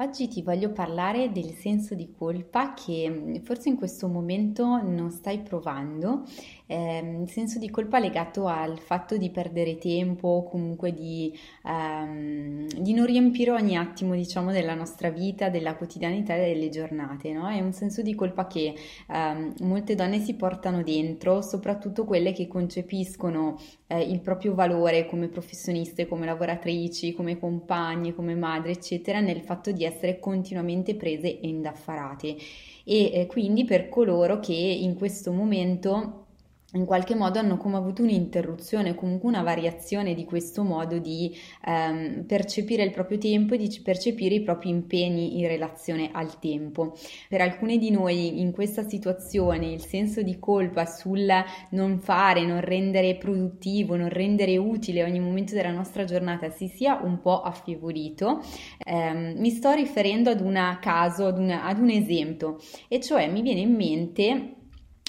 [0.00, 5.10] Oggi ti voglio parlare del senso di colpa che mm, forse in questo momento non
[5.10, 6.22] stai provando,
[6.64, 12.66] eh, il senso di colpa legato al fatto di perdere tempo o comunque di, ehm,
[12.78, 17.46] di, non riempire ogni attimo diciamo della nostra vita, della quotidianità e delle giornate, no?
[17.50, 18.74] È un senso di colpa che
[19.06, 25.28] ehm, molte donne si portano dentro, soprattutto quelle che concepiscono eh, il proprio valore come
[25.28, 29.88] professioniste, come lavoratrici, come compagne, come madri, eccetera, nel fatto di
[30.18, 32.36] continuamente prese e indaffarate.
[32.84, 36.26] E eh, quindi per coloro che in questo momento
[36.72, 41.34] in qualche modo hanno come avuto un'interruzione, comunque una variazione di questo modo di
[41.66, 46.96] ehm, percepire il proprio tempo e di percepire i propri impegni in relazione al tempo.
[47.28, 51.28] Per alcune di noi in questa situazione il senso di colpa sul
[51.70, 57.00] non fare, non rendere produttivo, non rendere utile ogni momento della nostra giornata si sia
[57.02, 58.42] un po' affievolito.
[58.78, 62.58] Eh, mi sto riferendo ad un caso, ad, una, ad un esempio,
[62.88, 64.54] e cioè mi viene in mente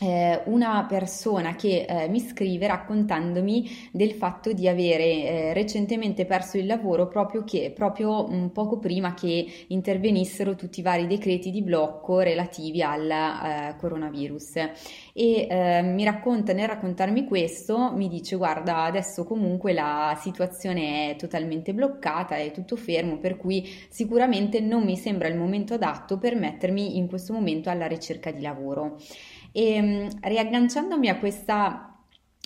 [0.00, 6.66] una persona che eh, mi scrive raccontandomi del fatto di avere eh, recentemente perso il
[6.66, 12.20] lavoro proprio, che, proprio un poco prima che intervenissero tutti i vari decreti di blocco
[12.20, 14.56] relativi al eh, coronavirus.
[14.56, 21.16] E eh, mi racconta nel raccontarmi questo mi dice guarda adesso comunque la situazione è
[21.16, 26.36] totalmente bloccata è tutto fermo per cui sicuramente non mi sembra il momento adatto per
[26.36, 28.96] mettermi in questo momento alla ricerca di lavoro
[29.52, 31.87] e ehm, riagganciandomi a questa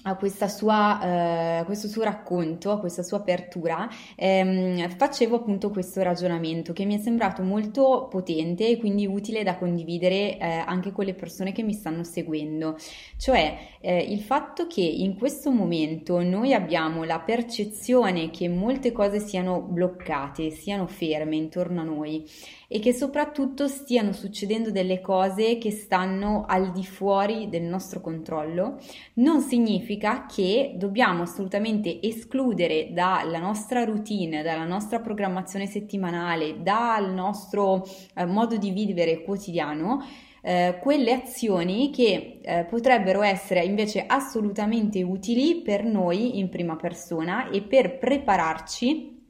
[0.04, 6.72] a sua, eh, questo suo racconto, a questa sua apertura, ehm, facevo appunto questo ragionamento
[6.72, 11.14] che mi è sembrato molto potente e quindi utile da condividere eh, anche con le
[11.14, 12.76] persone che mi stanno seguendo.
[13.16, 19.20] Cioè eh, il fatto che in questo momento noi abbiamo la percezione che molte cose
[19.20, 22.28] siano bloccate, siano ferme intorno a noi
[22.66, 28.78] e che soprattutto stiano succedendo delle cose che stanno al di fuori del nostro controllo,
[29.14, 29.81] non significa
[30.26, 37.84] che dobbiamo assolutamente escludere dalla nostra routine, dalla nostra programmazione settimanale, dal nostro
[38.14, 40.02] eh, modo di vivere quotidiano
[40.42, 47.48] eh, quelle azioni che eh, potrebbero essere invece assolutamente utili per noi in prima persona
[47.50, 49.21] e per prepararci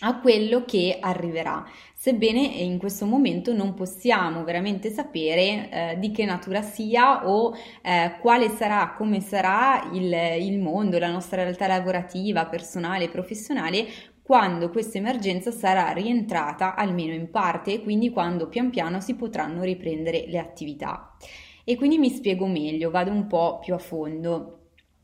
[0.00, 6.24] a quello che arriverà, sebbene in questo momento non possiamo veramente sapere eh, di che
[6.24, 10.12] natura sia o eh, quale sarà, come sarà il,
[10.42, 13.86] il mondo, la nostra realtà lavorativa, personale, professionale
[14.22, 19.62] quando questa emergenza sarà rientrata almeno in parte e quindi quando pian piano si potranno
[19.62, 21.16] riprendere le attività.
[21.64, 24.59] E quindi mi spiego meglio, vado un po' più a fondo.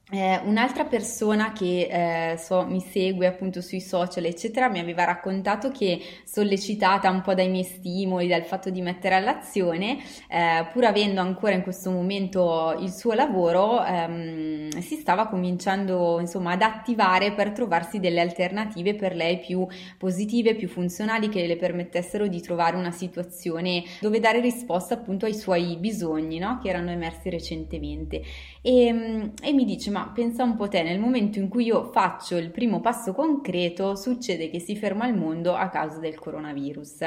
[0.08, 5.72] Eh, un'altra persona che eh, so, mi segue appunto sui social, eccetera, mi aveva raccontato
[5.72, 11.20] che sollecitata un po' dai miei stimoli, dal fatto di mettere all'azione, eh, pur avendo
[11.20, 17.50] ancora in questo momento il suo lavoro, ehm, si stava cominciando insomma ad attivare per
[17.50, 19.66] trovarsi delle alternative per lei più
[19.98, 25.34] positive, più funzionali, che le permettessero di trovare una situazione dove dare risposta appunto ai
[25.34, 26.60] suoi bisogni, no?
[26.62, 28.22] che erano emersi recentemente.
[28.62, 32.36] E, e mi dice, ma pensa un po' te, nel momento in cui io faccio
[32.36, 37.00] il primo passo concreto, succede che si ferma il mondo a causa del coronavirus.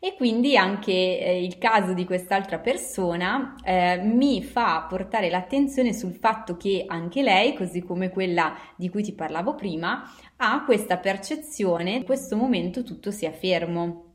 [0.00, 6.14] E quindi anche eh, il caso di quest'altra persona eh, mi fa portare l'attenzione sul
[6.14, 10.02] fatto che anche lei, così come quella di cui ti parlavo prima,
[10.38, 14.05] ha questa percezione, in questo momento tutto sia fermo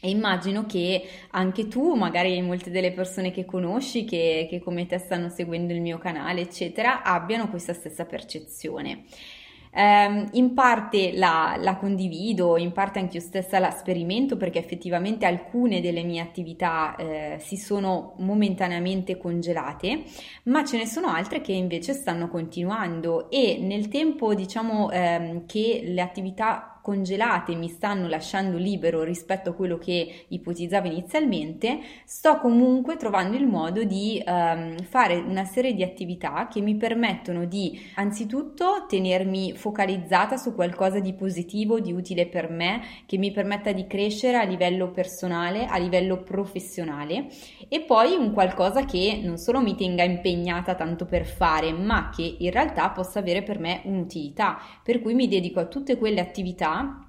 [0.00, 4.98] E immagino che anche tu, magari molte delle persone che conosci, che, che come te
[4.98, 9.04] stanno seguendo il mio canale, eccetera, abbiano questa stessa percezione.
[9.70, 15.26] Eh, in parte la, la, condivido, in parte anche io stessa la sperimento perché effettivamente
[15.26, 20.04] alcune delle mie attività eh, si sono momentaneamente congelate,
[20.44, 25.82] ma ce ne sono altre che invece stanno continuando e nel tempo diciamo eh, che
[25.84, 32.96] le attività congelate mi stanno lasciando libero rispetto a quello che ipotizzavo inizialmente, sto comunque
[32.96, 38.86] trovando il modo di um, fare una serie di attività che mi permettono di anzitutto
[38.88, 44.38] tenermi focalizzata su qualcosa di positivo, di utile per me, che mi permetta di crescere
[44.38, 47.26] a livello personale, a livello professionale
[47.68, 52.36] e poi un qualcosa che non solo mi tenga impegnata tanto per fare, ma che
[52.38, 56.76] in realtà possa avere per me un'utilità, per cui mi dedico a tutte quelle attività
[56.78, 57.07] that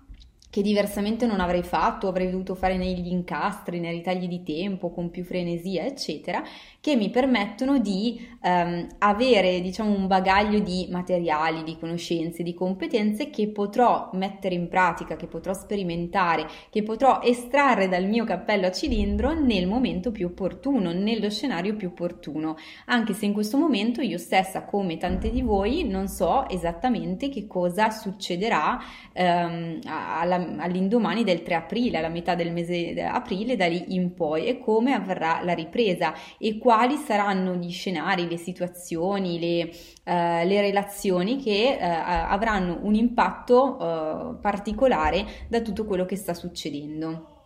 [0.50, 5.12] che diversamente non avrei fatto, avrei dovuto fare negli incastri, nei ritagli di tempo, con
[5.12, 6.44] più frenesia, eccetera,
[6.82, 13.30] che mi permettono di ehm, avere, diciamo, un bagaglio di materiali, di conoscenze, di competenze
[13.30, 18.72] che potrò mettere in pratica, che potrò sperimentare, che potrò estrarre dal mio cappello a
[18.72, 22.56] cilindro nel momento più opportuno, nello scenario più opportuno,
[22.86, 27.46] anche se in questo momento io stessa, come tante di voi, non so esattamente che
[27.46, 28.80] cosa succederà
[29.14, 34.46] ehm, alla all'indomani del 3 aprile, alla metà del mese aprile, da lì in poi,
[34.46, 40.62] e come avverrà la ripresa e quali saranno gli scenari, le situazioni, le, uh, le
[40.62, 47.38] relazioni che uh, avranno un impatto uh, particolare da tutto quello che sta succedendo.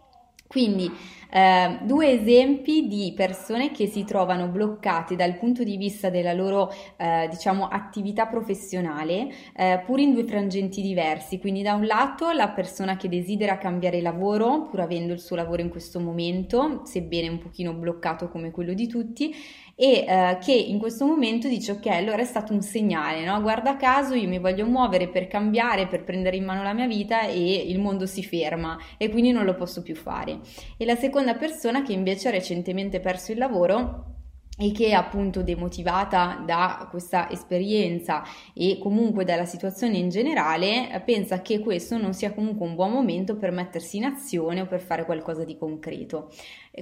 [0.53, 0.91] Quindi
[1.33, 6.71] eh, due esempi di persone che si trovano bloccate dal punto di vista della loro
[6.95, 11.39] eh, diciamo attività professionale eh, pur in due frangenti diversi.
[11.39, 15.63] Quindi da un lato la persona che desidera cambiare lavoro pur avendo il suo lavoro
[15.63, 19.33] in questo momento, sebbene un pochino bloccato come quello di tutti,
[19.75, 23.41] e eh, che in questo momento dice ok allora è stato un segnale no?
[23.41, 27.25] guarda caso io mi voglio muovere per cambiare per prendere in mano la mia vita
[27.25, 30.41] e il mondo si ferma e quindi non lo posso più fare
[30.77, 34.13] e la seconda persona che invece ha recentemente perso il lavoro
[34.55, 38.23] e che appunto demotivata da questa esperienza
[38.53, 43.35] e comunque dalla situazione in generale pensa che questo non sia comunque un buon momento
[43.35, 46.29] per mettersi in azione o per fare qualcosa di concreto.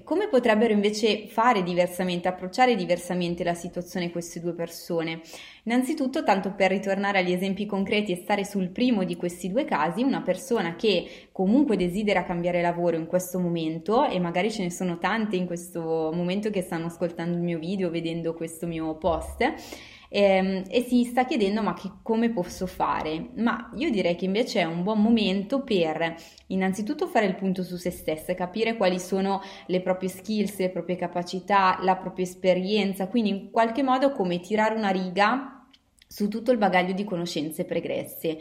[0.06, 5.20] Come potrebbero invece fare diversamente, approcciare diversamente la situazione queste due persone?
[5.64, 10.02] Innanzitutto, tanto per ritornare agli esempi concreti e stare sul primo di questi due casi,
[10.02, 14.98] una persona che comunque desidera cambiare lavoro in questo momento, e magari ce ne sono
[14.98, 19.44] tante in questo momento che stanno ascoltando il mio video, vedendo questo mio post,
[20.14, 23.30] ehm, e si sta chiedendo ma che, come posso fare?
[23.38, 26.16] Ma io direi che invece è un buon momento per
[26.48, 30.98] innanzitutto fare il punto su se stessa, capire quali sono le proprie skills, le proprie
[30.98, 35.66] capacità, la propria esperienza, quindi in qualche modo come tirare una riga
[36.08, 38.38] su tutto il bagaglio di conoscenze pregresse.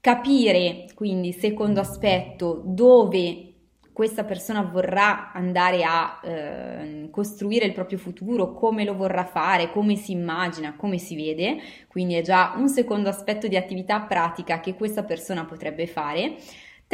[0.00, 3.53] Capire, quindi, secondo aspetto, dove
[3.94, 9.94] questa persona vorrà andare a eh, costruire il proprio futuro, come lo vorrà fare, come
[9.94, 14.74] si immagina, come si vede, quindi è già un secondo aspetto di attività pratica che
[14.74, 16.34] questa persona potrebbe fare.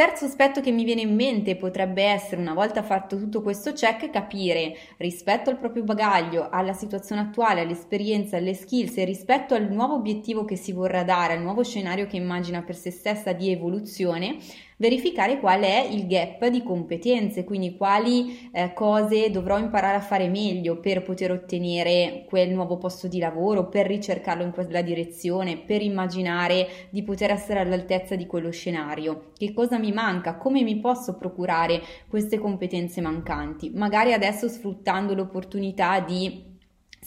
[0.01, 4.09] Terzo aspetto che mi viene in mente potrebbe essere, una volta fatto tutto questo check,
[4.09, 9.97] capire rispetto al proprio bagaglio, alla situazione attuale, all'esperienza, alle skills e rispetto al nuovo
[9.97, 14.39] obiettivo che si vorrà dare, al nuovo scenario che immagina per se stessa di evoluzione,
[14.81, 20.27] verificare qual è il gap di competenze, quindi quali eh, cose dovrò imparare a fare
[20.29, 25.83] meglio per poter ottenere quel nuovo posto di lavoro, per ricercarlo in quella direzione, per
[25.83, 29.33] immaginare di poter essere all'altezza di quello scenario.
[29.37, 30.37] Che cosa mi manca?
[30.37, 33.71] Come mi posso procurare queste competenze mancanti?
[33.75, 36.49] Magari adesso sfruttando l'opportunità di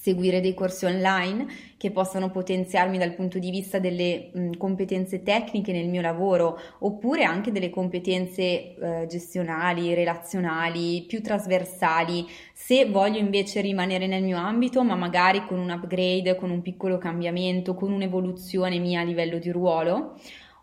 [0.04, 1.48] seguire dei corsi online
[1.78, 7.24] che possano potenziarmi dal punto di vista delle mh, competenze tecniche nel mio lavoro oppure
[7.24, 14.84] anche delle competenze eh, gestionali, relazionali, più trasversali, se voglio invece rimanere nel mio ambito
[14.84, 19.52] ma magari con un upgrade, con un piccolo cambiamento, con un'evoluzione mia a livello di
[19.52, 20.16] ruolo.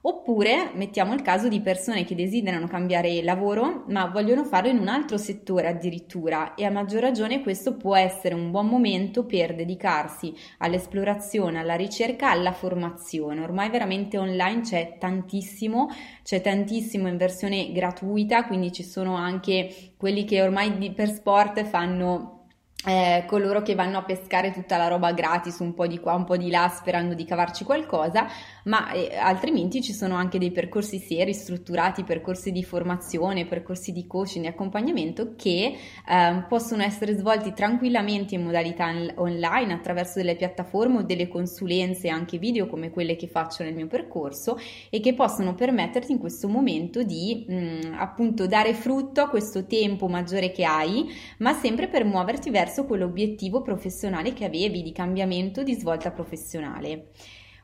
[0.03, 4.89] Oppure mettiamo il caso di persone che desiderano cambiare lavoro ma vogliono farlo in un
[4.89, 10.35] altro settore addirittura e a maggior ragione questo può essere un buon momento per dedicarsi
[10.59, 13.43] all'esplorazione, alla ricerca, alla formazione.
[13.43, 15.89] Ormai veramente online c'è tantissimo,
[16.23, 22.40] c'è tantissimo in versione gratuita, quindi ci sono anche quelli che ormai per sport fanno
[22.87, 26.25] eh, coloro che vanno a pescare tutta la roba gratis un po' di qua, un
[26.25, 28.27] po' di là, sperando di cavarci qualcosa,
[28.65, 34.07] ma eh, altrimenti ci sono anche dei percorsi seri, strutturati, percorsi di formazione, percorsi di
[34.07, 35.77] coaching, di accompagnamento che
[36.09, 42.09] eh, possono essere svolti tranquillamente in modalità on- online attraverso delle piattaforme o delle consulenze
[42.09, 44.59] anche video come quelle che faccio nel mio percorso
[44.89, 49.67] e che possono permetterti in questo momento di mh, mm, appunto dare frutto a questo
[49.67, 51.07] tempo maggiore che hai,
[51.39, 57.09] ma sempre per muoverti verso verso quell'obiettivo professionale che avevi di cambiamento, di svolta professionale.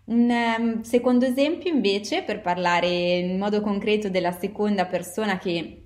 [0.06, 5.86] Un um, secondo esempio invece, per parlare in modo concreto della seconda persona che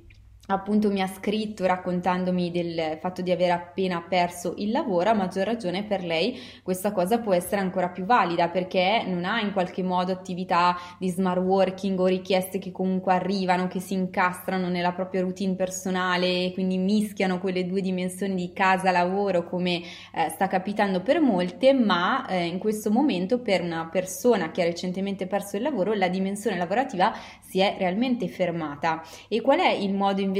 [0.54, 5.44] appunto mi ha scritto raccontandomi del fatto di aver appena perso il lavoro, a maggior
[5.44, 9.82] ragione per lei questa cosa può essere ancora più valida perché non ha in qualche
[9.82, 15.20] modo attività di smart working o richieste che comunque arrivano, che si incastrano nella propria
[15.20, 21.72] routine personale quindi mischiano quelle due dimensioni di casa-lavoro come eh, sta capitando per molte,
[21.72, 26.08] ma eh, in questo momento per una persona che ha recentemente perso il lavoro la
[26.08, 29.02] dimensione lavorativa si è realmente fermata.
[29.28, 30.39] E qual è il modo invece